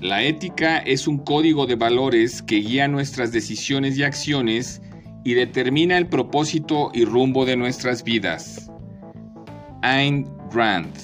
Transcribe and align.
La 0.00 0.22
ética 0.22 0.78
es 0.78 1.06
un 1.06 1.18
código 1.18 1.66
de 1.66 1.74
valores 1.74 2.40
que 2.40 2.56
guía 2.56 2.88
nuestras 2.88 3.32
decisiones 3.32 3.98
y 3.98 4.02
acciones 4.02 4.80
y 5.24 5.34
determina 5.34 5.98
el 5.98 6.06
propósito 6.06 6.90
y 6.94 7.04
rumbo 7.04 7.44
de 7.44 7.56
nuestras 7.56 8.02
vidas. 8.02 8.70
Ayn 9.82 10.26
Rand. 10.52 10.94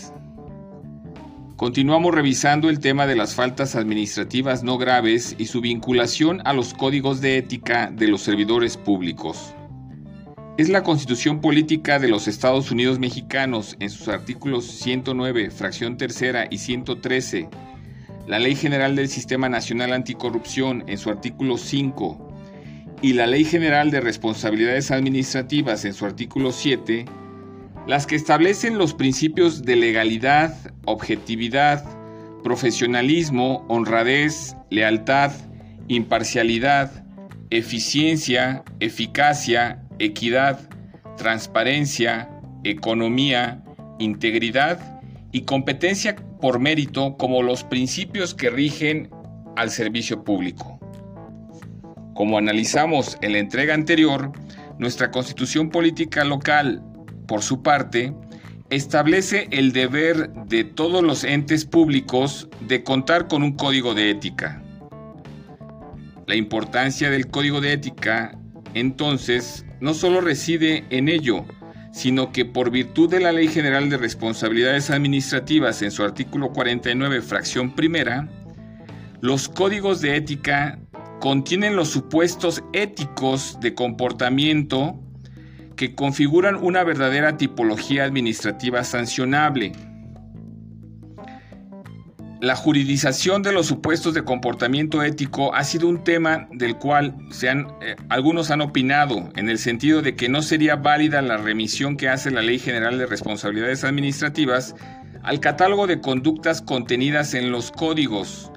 Continuamos 1.56 2.14
revisando 2.14 2.70
el 2.70 2.80
tema 2.80 3.06
de 3.06 3.16
las 3.16 3.34
faltas 3.34 3.76
administrativas 3.76 4.62
no 4.62 4.78
graves 4.78 5.34
y 5.36 5.44
su 5.44 5.60
vinculación 5.60 6.40
a 6.46 6.54
los 6.54 6.72
códigos 6.72 7.20
de 7.20 7.36
ética 7.36 7.90
de 7.90 8.08
los 8.08 8.22
servidores 8.22 8.78
públicos. 8.78 9.54
Es 10.56 10.70
la 10.70 10.82
Constitución 10.82 11.42
Política 11.42 11.98
de 11.98 12.08
los 12.08 12.28
Estados 12.28 12.70
Unidos 12.70 12.98
Mexicanos 12.98 13.76
en 13.78 13.90
sus 13.90 14.08
artículos 14.08 14.64
109, 14.64 15.50
fracción 15.50 15.98
tercera 15.98 16.46
y 16.50 16.56
113, 16.56 17.50
la 18.26 18.40
Ley 18.40 18.56
General 18.56 18.96
del 18.96 19.08
Sistema 19.08 19.48
Nacional 19.48 19.92
Anticorrupción 19.92 20.84
en 20.88 20.98
su 20.98 21.10
artículo 21.10 21.58
5 21.58 22.32
y 23.00 23.12
la 23.12 23.26
Ley 23.26 23.44
General 23.44 23.90
de 23.90 24.00
Responsabilidades 24.00 24.90
Administrativas 24.90 25.84
en 25.84 25.92
su 25.92 26.06
artículo 26.06 26.50
7, 26.50 27.04
las 27.86 28.06
que 28.06 28.16
establecen 28.16 28.78
los 28.78 28.94
principios 28.94 29.62
de 29.62 29.76
legalidad, 29.76 30.56
objetividad, 30.86 31.84
profesionalismo, 32.42 33.64
honradez, 33.68 34.56
lealtad, 34.70 35.30
imparcialidad, 35.86 37.04
eficiencia, 37.50 38.64
eficacia, 38.80 39.84
equidad, 40.00 40.68
transparencia, 41.16 42.28
economía, 42.64 43.62
integridad 44.00 45.00
y 45.30 45.42
competencia 45.42 46.16
por 46.40 46.58
mérito 46.58 47.16
como 47.16 47.42
los 47.42 47.64
principios 47.64 48.34
que 48.34 48.50
rigen 48.50 49.10
al 49.56 49.70
servicio 49.70 50.22
público. 50.22 50.78
Como 52.14 52.38
analizamos 52.38 53.18
en 53.20 53.32
la 53.32 53.38
entrega 53.38 53.74
anterior, 53.74 54.32
nuestra 54.78 55.10
constitución 55.10 55.70
política 55.70 56.24
local, 56.24 56.82
por 57.26 57.42
su 57.42 57.62
parte, 57.62 58.12
establece 58.70 59.48
el 59.50 59.72
deber 59.72 60.30
de 60.46 60.64
todos 60.64 61.02
los 61.02 61.24
entes 61.24 61.64
públicos 61.64 62.48
de 62.60 62.82
contar 62.82 63.28
con 63.28 63.42
un 63.42 63.52
código 63.52 63.94
de 63.94 64.10
ética. 64.10 64.62
La 66.26 66.34
importancia 66.34 67.10
del 67.10 67.28
código 67.28 67.60
de 67.60 67.74
ética, 67.74 68.36
entonces, 68.74 69.64
no 69.80 69.94
solo 69.94 70.20
reside 70.20 70.84
en 70.90 71.08
ello, 71.08 71.44
sino 71.96 72.30
que 72.30 72.44
por 72.44 72.70
virtud 72.70 73.08
de 73.08 73.20
la 73.20 73.32
Ley 73.32 73.48
General 73.48 73.88
de 73.88 73.96
Responsabilidades 73.96 74.90
Administrativas 74.90 75.80
en 75.80 75.90
su 75.90 76.04
artículo 76.04 76.50
49, 76.52 77.22
fracción 77.22 77.74
primera, 77.74 78.28
los 79.22 79.48
códigos 79.48 80.02
de 80.02 80.14
ética 80.14 80.78
contienen 81.20 81.74
los 81.74 81.88
supuestos 81.88 82.62
éticos 82.74 83.58
de 83.62 83.72
comportamiento 83.72 85.00
que 85.74 85.94
configuran 85.94 86.56
una 86.56 86.84
verdadera 86.84 87.38
tipología 87.38 88.04
administrativa 88.04 88.84
sancionable 88.84 89.72
la 92.40 92.54
juridización 92.54 93.42
de 93.42 93.52
los 93.52 93.66
supuestos 93.66 94.12
de 94.12 94.22
comportamiento 94.22 95.02
ético 95.02 95.54
ha 95.54 95.64
sido 95.64 95.88
un 95.88 96.04
tema 96.04 96.46
del 96.52 96.76
cual 96.76 97.14
se 97.30 97.48
han, 97.48 97.68
eh, 97.80 97.96
algunos 98.10 98.50
han 98.50 98.60
opinado 98.60 99.30
en 99.36 99.48
el 99.48 99.58
sentido 99.58 100.02
de 100.02 100.16
que 100.16 100.28
no 100.28 100.42
sería 100.42 100.76
válida 100.76 101.22
la 101.22 101.38
remisión 101.38 101.96
que 101.96 102.08
hace 102.08 102.30
la 102.30 102.42
Ley 102.42 102.58
General 102.58 102.98
de 102.98 103.06
Responsabilidades 103.06 103.84
Administrativas 103.84 104.74
al 105.22 105.40
catálogo 105.40 105.86
de 105.86 106.00
conductas 106.00 106.60
contenidas 106.60 107.32
en 107.34 107.50
los 107.50 107.72
códigos, 107.72 108.52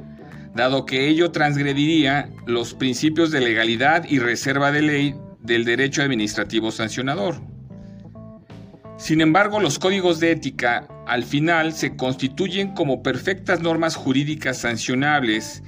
dado 0.53 0.85
que 0.85 1.07
ello 1.07 1.31
transgrediría 1.31 2.29
los 2.45 2.73
principios 2.73 3.31
de 3.31 3.39
legalidad 3.39 4.06
y 4.09 4.19
reserva 4.19 4.72
de 4.72 4.81
ley 4.81 5.16
del 5.41 5.63
derecho 5.63 6.01
administrativo 6.01 6.72
sancionador. 6.72 7.41
Sin 9.00 9.22
embargo, 9.22 9.62
los 9.62 9.80
códigos 9.80 10.20
de 10.20 10.34
ética 10.34 10.86
al 11.08 11.24
final 11.24 11.72
se 11.72 11.96
constituyen 11.96 12.74
como 12.74 13.02
perfectas 13.02 13.62
normas 13.62 13.96
jurídicas 13.96 14.58
sancionables 14.58 15.64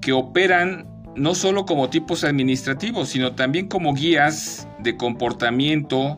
que 0.00 0.14
operan 0.14 0.88
no 1.14 1.34
solo 1.34 1.66
como 1.66 1.90
tipos 1.90 2.24
administrativos, 2.24 3.10
sino 3.10 3.34
también 3.34 3.68
como 3.68 3.92
guías 3.92 4.66
de 4.78 4.96
comportamiento 4.96 6.16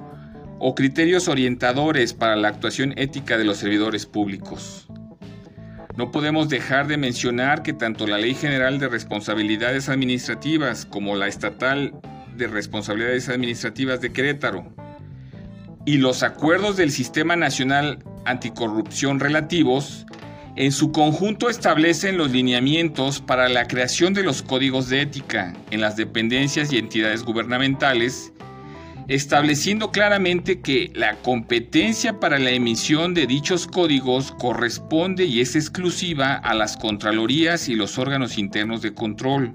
o 0.61 0.75
criterios 0.77 1.27
orientadores 1.27 2.15
para 2.15 2.37
la 2.37 2.49
actuación 2.49 2.94
ética 2.97 3.37
de 3.37 3.44
los 3.44 3.59
servidores 3.59 4.06
públicos. 4.06 4.87
No 5.97 6.12
podemos 6.12 6.49
dejar 6.49 6.87
de 6.87 6.97
mencionar 6.97 7.65
que 7.65 7.73
tanto 7.73 8.06
la 8.06 8.19
Ley 8.19 8.34
General 8.34 8.79
de 8.79 8.87
Responsabilidades 8.87 9.89
Administrativas 9.89 10.87
como 10.87 11.17
la 11.17 11.27
Estatal 11.27 11.93
de 12.37 12.47
Responsabilidades 12.47 13.29
Administrativas 13.29 14.00
de 14.00 14.12
Querétaro 14.12 14.73
y 15.84 15.98
los 15.98 16.22
acuerdos 16.22 16.76
del 16.76 16.91
Sistema 16.91 17.37
Nacional 17.37 17.98
Anticorrupción 18.25 19.19
relativos, 19.19 20.06
en 20.54 20.70
su 20.70 20.93
conjunto 20.93 21.48
establecen 21.48 22.19
los 22.19 22.31
lineamientos 22.31 23.20
para 23.20 23.48
la 23.48 23.66
creación 23.66 24.15
de 24.15 24.22
los 24.22 24.43
códigos 24.43 24.88
de 24.88 25.00
ética 25.00 25.54
en 25.70 25.81
las 25.81 25.97
dependencias 25.97 26.72
y 26.72 26.78
entidades 26.78 27.25
gubernamentales, 27.25 28.32
estableciendo 29.09 29.91
claramente 29.91 30.60
que 30.60 30.93
la 30.94 31.16
competencia 31.16 32.20
para 32.20 32.38
la 32.38 32.50
emisión 32.50 33.14
de 33.14 33.26
dichos 33.26 33.66
códigos 33.66 34.32
corresponde 34.32 35.25
y 35.25 35.41
es 35.41 35.56
exclusiva 35.56 36.34
a 36.34 36.54
las 36.54 36.76
Contralorías 36.76 37.69
y 37.69 37.75
los 37.75 37.99
órganos 37.99 38.38
internos 38.38 38.82
de 38.82 38.94
control. 38.94 39.54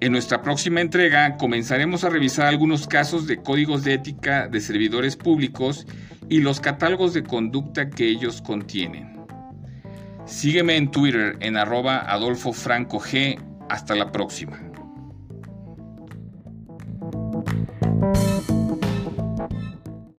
En 0.00 0.12
nuestra 0.12 0.42
próxima 0.42 0.80
entrega 0.80 1.36
comenzaremos 1.36 2.04
a 2.04 2.08
revisar 2.08 2.46
algunos 2.46 2.86
casos 2.86 3.26
de 3.26 3.38
códigos 3.38 3.82
de 3.82 3.94
ética 3.94 4.46
de 4.46 4.60
servidores 4.60 5.16
públicos 5.16 5.86
y 6.28 6.40
los 6.40 6.60
catálogos 6.60 7.14
de 7.14 7.24
conducta 7.24 7.90
que 7.90 8.06
ellos 8.08 8.40
contienen. 8.40 9.18
Sígueme 10.24 10.76
en 10.76 10.90
Twitter 10.90 11.36
en 11.40 11.56
arroba 11.56 11.98
Adolfo 11.98 12.52
Franco 12.52 13.00
G. 13.00 13.42
Hasta 13.68 13.96
la 13.96 14.12
próxima. 14.12 14.67